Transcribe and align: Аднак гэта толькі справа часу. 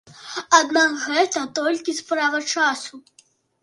Аднак 0.59 0.95
гэта 1.03 1.45
толькі 1.61 1.97
справа 2.01 2.45
часу. 2.53 2.93